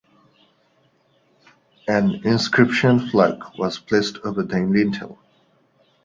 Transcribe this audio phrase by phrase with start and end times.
[1.87, 5.19] An inscription plaque was placed over the lintel.